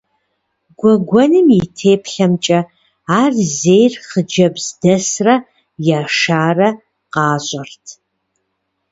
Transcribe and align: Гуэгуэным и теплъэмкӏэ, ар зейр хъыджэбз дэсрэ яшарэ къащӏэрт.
Гуэгуэным 0.79 1.47
и 1.59 1.61
теплъэмкӏэ, 1.77 2.59
ар 3.19 3.31
зейр 3.57 3.93
хъыджэбз 4.07 4.65
дэсрэ 4.81 5.35
яшарэ 6.01 6.69
къащӏэрт. 7.13 7.85